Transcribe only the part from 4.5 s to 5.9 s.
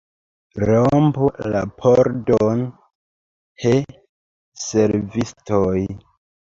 servistoj!